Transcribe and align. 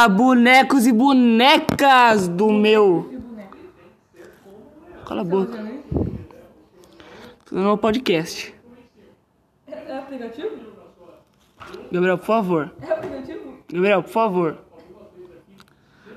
Fala, 0.00 0.08
bonecos 0.08 0.86
e 0.86 0.92
bonecas 0.92 2.26
do 2.26 2.50
meu. 2.50 3.20
Cala 5.06 5.20
a 5.20 5.24
boca. 5.24 5.62
Fazendo 7.44 7.70
um 7.70 7.76
podcast. 7.76 8.54
É 9.66 9.98
aplicativo? 9.98 10.56
Gabriel, 11.92 12.16
por 12.16 12.24
favor. 12.24 12.72
É 12.80 12.90
aplicativo? 12.90 13.58
Gabriel, 13.70 14.02
por 14.02 14.10
favor. 14.10 14.58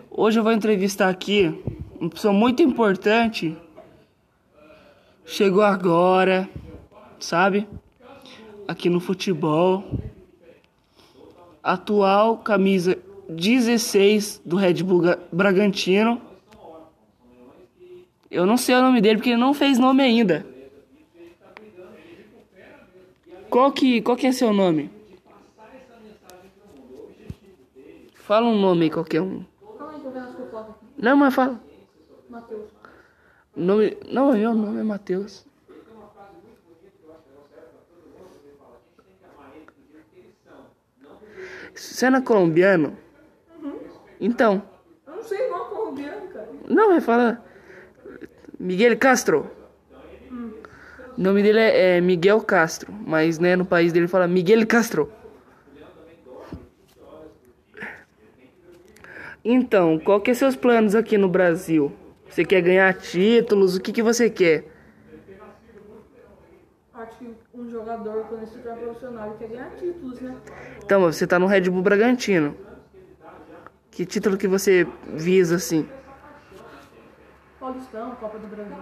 Hoje 0.10 0.40
eu 0.40 0.44
vou 0.44 0.54
entrevistar 0.54 1.10
aqui 1.10 1.62
uma 2.00 2.10
pessoa 2.10 2.34
muito 2.34 2.64
importante. 2.64 3.58
Chegou 5.26 5.62
agora, 5.62 6.50
sabe? 7.20 7.68
Aqui 8.66 8.90
no 8.90 9.02
futebol. 9.02 9.84
Atual 11.62 12.38
camisa 12.38 12.98
16 13.30 14.42
do 14.46 14.56
Red 14.56 14.84
Bull 14.84 15.02
Ga- 15.02 15.20
Bragantino. 15.32 16.22
Eu 18.30 18.46
não 18.46 18.58
sei 18.58 18.76
o 18.76 18.82
nome 18.82 19.00
dele 19.02 19.18
porque 19.18 19.30
ele 19.30 19.38
não 19.40 19.54
fez 19.54 19.78
nome 19.78 20.02
ainda. 20.04 20.46
Qual 23.50 23.72
que, 23.72 24.02
qual 24.02 24.18
que 24.18 24.26
é 24.26 24.32
seu 24.32 24.52
nome? 24.52 24.90
Fala 28.16 28.48
um 28.48 28.60
nome 28.60 28.86
aí, 28.86 28.90
qualquer 28.90 29.22
um. 29.22 29.46
Não, 30.98 31.16
mas 31.18 31.36
fala. 31.36 31.62
Nome, 33.56 33.98
não, 34.10 34.32
meu 34.34 34.56
nome 34.56 34.80
é 34.80 34.84
Matheus. 34.84 35.46
Não 42.02 42.18
é 42.18 42.22
colombiano? 42.22 42.98
Então. 44.24 44.64
Eu 45.06 45.18
não 45.18 45.24
sei 45.24 45.48
igual 45.48 45.66
colombiano, 45.66 46.28
cara. 46.30 46.50
Não, 46.70 46.88
vai 46.92 47.02
falar. 47.02 47.44
Miguel 48.58 48.98
Castro. 48.98 49.52
O 51.18 51.22
nome 51.22 51.44
dele 51.44 51.60
é, 51.60 51.98
é 51.98 52.02
Miguel 52.02 52.40
Castro, 52.42 52.92
mas 53.06 53.38
né, 53.38 53.58
no 53.58 53.66
país 53.66 53.92
dele 53.92 54.08
fala 54.08 54.26
Miguel 54.26 54.66
Castro. 54.66 55.12
Então, 59.44 60.00
qual 60.00 60.22
que 60.22 60.32
é 60.32 60.34
seus 60.34 60.56
planos 60.56 60.96
aqui 60.96 61.18
no 61.18 61.28
Brasil? 61.28 61.92
Você 62.30 62.46
quer 62.46 62.62
ganhar 62.62 62.94
títulos? 62.94 63.76
O 63.76 63.82
que, 63.82 63.92
que 63.92 64.02
você 64.02 64.30
quer? 64.30 64.64
Acho 66.94 67.18
que 67.18 67.36
um 67.54 67.70
jogador, 67.70 68.26
quando 68.30 68.44
ele 68.44 68.50
se 68.50 68.58
profissional, 68.60 69.28
ele 69.28 69.38
quer 69.38 69.48
ganhar 69.50 69.72
títulos, 69.72 70.22
né? 70.22 70.38
Então, 70.84 71.02
você 71.02 71.28
tá 71.28 71.38
no 71.38 71.46
Red 71.46 71.70
Bull 71.70 71.82
Bragantino. 71.82 72.56
Que 73.94 74.08
título 74.08 74.40
que 74.40 74.48
você 74.48 74.88
visa 75.06 75.58
assim? 75.58 75.88
Paulistão, 77.60 78.16
Copa 78.16 78.40
do 78.40 78.48
Brasil. 78.48 78.74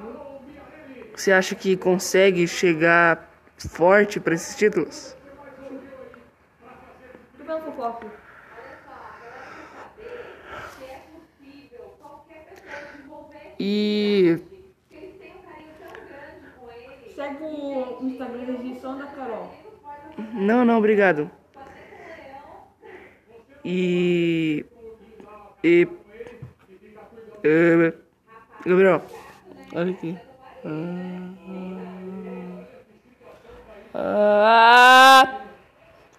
Você 1.14 1.34
acha 1.34 1.54
que 1.54 1.76
consegue 1.76 2.48
chegar 2.48 3.30
forte 3.58 4.22
para 4.22 4.34
esses 4.36 4.56
títulos? 4.56 5.18
Fofoca. 7.46 8.08
E 13.60 14.40
Segue 17.14 17.44
o 17.44 18.00
Instagram 18.02 18.46
da 18.46 18.54
edição 18.54 18.98
da 18.98 19.08
Carol. 19.08 19.54
Não, 20.34 20.64
não, 20.64 20.78
obrigado. 20.78 21.30
E. 23.66 24.66
E. 25.64 25.88
Gabriel, 28.66 29.04
olha 29.74 29.92
aqui. 29.92 30.18
Ah, 33.94 35.42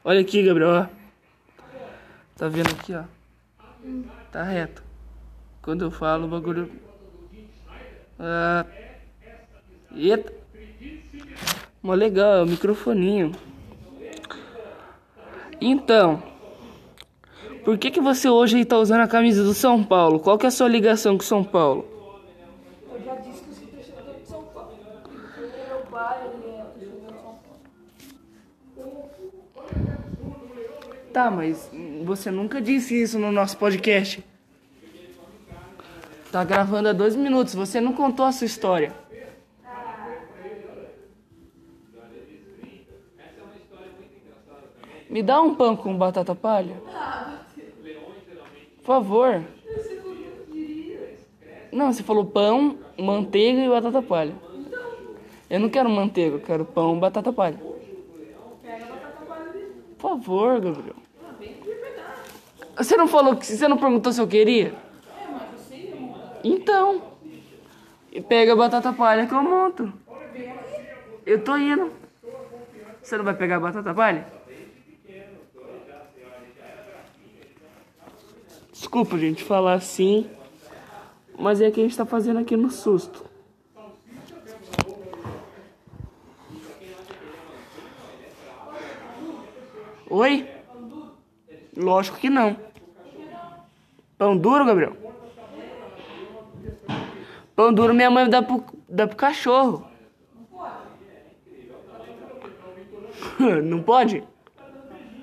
olha 0.04 0.20
aqui, 0.20 0.42
Gabriel. 0.44 0.88
Tá 2.36 2.48
vendo 2.48 2.70
aqui, 2.70 2.94
ó? 2.94 3.04
Tá 4.30 4.42
reto. 4.42 4.82
Quando 5.60 5.84
eu 5.84 5.90
falo, 5.90 6.26
o 6.26 6.28
bagulho. 6.28 6.70
Ah, 8.18 8.66
eita. 9.94 10.32
Mó 11.82 11.94
legal, 11.94 12.34
é 12.34 12.42
o 12.42 12.46
microfoninho. 12.46 13.32
Então, 15.60 16.22
por 17.64 17.78
que 17.78 17.90
que 17.90 18.00
você 18.00 18.28
hoje 18.28 18.56
aí 18.56 18.64
tá 18.64 18.78
usando 18.78 19.00
a 19.00 19.08
camisa 19.08 19.42
do 19.42 19.54
São 19.54 19.82
Paulo? 19.82 20.18
Qual 20.20 20.36
que 20.36 20.46
é 20.46 20.48
a 20.48 20.52
sua 20.52 20.68
ligação 20.68 21.16
com 21.16 21.24
São 21.24 21.44
Paulo? 21.44 21.84
Eu 22.92 23.00
já 23.04 23.14
disse 23.16 23.42
que 23.42 23.50
eu 23.50 23.54
sou 23.54 23.66
torcedor 23.66 24.14
de 24.20 24.26
São 24.26 24.42
Paulo. 24.44 24.78
Meu 25.68 25.78
pai, 25.90 26.18
ele 26.26 26.54
é 26.54 26.64
torcedor 26.64 27.10
de 27.10 27.20
São 27.20 27.38
Paulo. 29.54 29.92
Tá, 31.12 31.30
mas 31.30 31.70
você 32.04 32.30
nunca 32.30 32.60
disse 32.60 33.00
isso 33.00 33.18
no 33.18 33.30
nosso 33.30 33.56
podcast. 33.56 34.24
Tá 36.32 36.42
gravando 36.44 36.88
há 36.88 36.92
dois 36.92 37.14
minutos, 37.14 37.54
você 37.54 37.80
não 37.80 37.92
contou 37.92 38.24
a 38.24 38.32
sua 38.32 38.46
história. 38.46 38.94
Me 45.10 45.22
dá 45.22 45.42
um 45.42 45.54
pão 45.54 45.76
com 45.76 45.94
batata 45.94 46.34
palha? 46.34 46.74
Por 48.82 48.86
favor. 48.86 49.44
Não, 51.70 51.92
você 51.92 52.02
falou 52.02 52.24
pão, 52.26 52.78
manteiga 52.98 53.60
e 53.60 53.68
batata 53.68 54.02
palha. 54.02 54.34
Eu 55.48 55.60
não 55.60 55.68
quero 55.68 55.88
manteiga, 55.88 56.36
eu 56.36 56.40
quero 56.40 56.64
pão 56.64 56.98
batata 56.98 57.32
palha. 57.32 57.58
Por 59.98 60.10
favor, 60.10 60.60
Gabriel. 60.60 60.96
Você 62.76 62.96
não 62.96 63.06
falou 63.06 63.36
que 63.36 63.46
você 63.46 63.68
não 63.68 63.78
perguntou 63.78 64.12
se 64.12 64.20
eu 64.20 64.26
queria? 64.26 64.74
Então. 66.42 67.02
Pega 68.28 68.52
a 68.52 68.56
batata 68.56 68.92
palha 68.92 69.26
que 69.26 69.32
eu 69.32 69.42
monto. 69.42 69.92
Eu 71.24 71.42
tô 71.44 71.56
indo. 71.56 71.92
Você 73.00 73.16
não 73.16 73.24
vai 73.24 73.34
pegar 73.34 73.56
a 73.56 73.60
batata 73.60 73.94
palha? 73.94 74.26
Desculpa, 78.82 79.16
gente, 79.16 79.44
falar 79.44 79.74
assim. 79.74 80.28
Mas 81.38 81.60
é 81.60 81.70
que 81.70 81.78
a 81.78 81.84
gente 81.84 81.96
tá 81.96 82.04
fazendo 82.04 82.40
aqui 82.40 82.56
no 82.56 82.68
susto. 82.68 83.24
Oi? 90.10 90.48
Lógico 91.76 92.18
que 92.18 92.28
não. 92.28 92.56
Pão 94.18 94.36
duro, 94.36 94.64
Gabriel? 94.64 94.96
Pão 97.54 97.72
duro 97.72 97.94
minha 97.94 98.10
mãe 98.10 98.28
dá 98.28 98.42
pro, 98.42 98.64
dá 98.88 99.06
pro 99.06 99.16
cachorro. 99.16 99.86
Não 103.62 103.80
pode? 103.80 104.24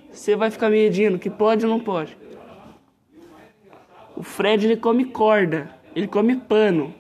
Você 0.10 0.36
vai 0.38 0.50
ficar 0.50 0.70
medindo 0.70 1.20
que 1.20 1.30
pode 1.30 1.66
ou 1.66 1.72
não 1.72 1.80
pode? 1.80 2.18
O 4.20 4.24
Fred 4.24 4.66
ele 4.66 4.76
come 4.76 5.06
corda, 5.06 5.74
ele 5.96 6.06
come 6.06 6.36
pano. 6.36 6.94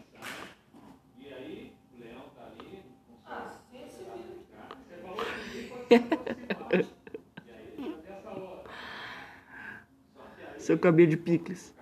Seu 10.58 10.79
cabelo 10.79 11.09
de 11.09 11.17
picles. 11.17 11.73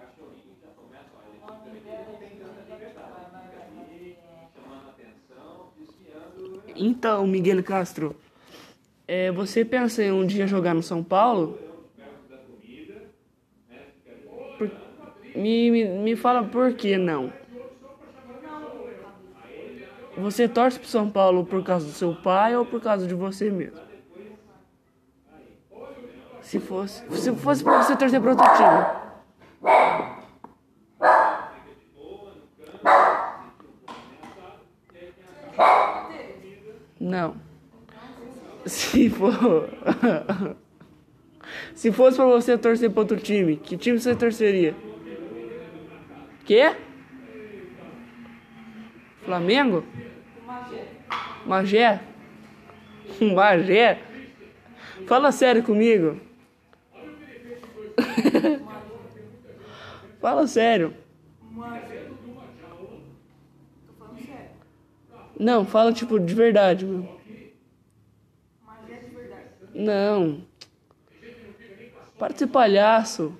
Então, 6.75 7.27
Miguel 7.27 7.63
Castro, 7.63 8.15
é, 9.07 9.31
você 9.31 9.63
pensa 9.63 10.03
em 10.03 10.11
um 10.11 10.25
dia 10.25 10.47
jogar 10.47 10.73
no 10.73 10.81
São 10.81 11.03
Paulo? 11.03 11.59
Por- 14.57 14.86
Me, 15.37 15.69
me, 15.69 15.85
me 15.85 16.15
fala 16.15 16.43
por 16.43 16.73
que 16.73 16.97
não? 16.97 17.31
Você 20.17 20.47
torce 20.47 20.79
pro 20.79 20.87
São 20.87 21.07
Paulo 21.07 21.45
por 21.45 21.63
causa 21.63 21.85
do 21.85 21.91
seu 21.91 22.15
pai 22.15 22.57
ou 22.57 22.65
por 22.65 22.81
causa 22.81 23.05
de 23.05 23.13
você 23.13 23.51
mesmo? 23.51 23.77
Se 26.41 26.59
fosse, 26.59 27.03
se 27.11 27.35
fosse 27.35 27.63
pra 27.63 27.83
você 27.83 27.95
torcer 27.95 28.19
pra 28.19 28.31
outro 28.31 28.47
time. 28.55 29.07
Não. 36.99 37.35
Se 38.65 39.07
for. 39.11 39.69
Se 41.75 41.91
fosse 41.91 42.17
pra 42.17 42.25
você 42.25 42.57
torcer 42.57 42.89
pra 42.89 43.01
outro 43.01 43.17
time, 43.17 43.55
que 43.55 43.77
time 43.77 43.99
você 43.99 44.15
torceria? 44.15 44.75
Quê? 46.47 46.73
Flamengo? 49.25 49.83
Magé? 51.45 51.99
Magé? 53.19 53.99
Fala 55.05 55.33
sério 55.33 55.61
comigo. 55.61 56.21
Fala 60.21 60.47
sério. 60.47 60.93
Não, 65.37 65.65
fala 65.65 65.91
tipo 65.93 66.17
de 66.17 66.33
verdade, 66.33 66.85
meu. 66.85 67.19
Não. 69.75 70.41
Para 72.17 72.33
de 72.33 72.39
ser 72.39 72.47
palhaço. 72.47 73.37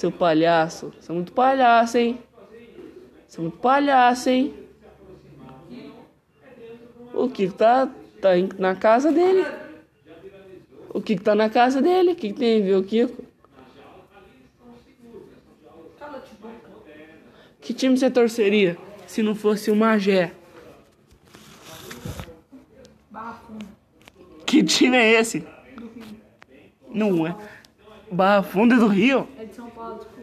Seu 0.00 0.10
palhaço. 0.10 0.94
Você 0.98 1.12
é 1.12 1.14
muito 1.14 1.30
palhaço, 1.30 1.98
hein? 1.98 2.18
Você 3.28 3.38
é 3.38 3.42
muito 3.42 3.58
palhaço, 3.58 4.30
hein? 4.30 4.54
O 7.12 7.28
Kiko 7.28 7.52
tá, 7.52 7.86
tá 8.18 8.30
na 8.58 8.74
casa 8.74 9.12
dele. 9.12 9.44
O 10.88 11.02
Kiko 11.02 11.22
tá 11.22 11.34
na 11.34 11.50
casa 11.50 11.82
dele. 11.82 12.12
O 12.12 12.16
que, 12.16 12.32
que 12.32 12.38
tem 12.38 12.62
a 12.62 12.64
ver 12.64 12.76
o 12.76 12.82
Kiko? 12.82 13.22
Que 17.60 17.74
time 17.74 17.98
você 17.98 18.10
torceria 18.10 18.78
se 19.06 19.22
não 19.22 19.34
fosse 19.34 19.70
o 19.70 19.76
Magé? 19.76 20.32
Que 24.46 24.62
time 24.62 24.96
é 24.96 25.20
esse? 25.20 25.46
Não 26.88 27.26
é. 27.26 27.36
Barra 28.10 28.42
Funda 28.42 28.76
do 28.76 28.88
Rio? 28.88 29.28
É 29.38 29.44
de 29.44 29.54
São 29.54 29.70
Paulo, 29.70 29.98
desculpa. 29.98 30.20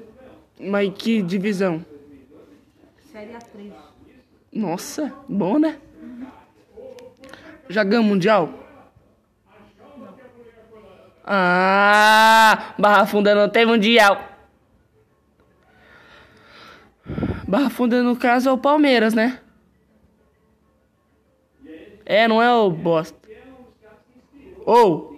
Mas 0.60 0.92
que 0.98 1.22
divisão? 1.22 1.86
Série 3.12 3.34
A3. 3.34 3.72
Nossa, 4.52 5.14
bom, 5.28 5.60
né? 5.60 5.80
Já 7.70 7.84
ganhou 7.84 8.04
Mundial? 8.04 8.54
Ah, 11.24 12.74
Barra 12.80 13.06
Funda 13.06 13.36
não 13.36 13.50
tem 13.50 13.66
Mundial. 13.66 14.22
Barra 17.48 17.70
Funda, 17.70 18.02
no 18.02 18.16
caso, 18.16 18.50
é 18.50 18.52
o 18.52 18.58
Palmeiras, 18.58 19.14
né? 19.14 19.42
É, 22.06 22.28
não 22.28 22.42
é 22.42 22.54
o 22.54 22.70
bosta. 22.72 23.18
Ou. 24.66 25.17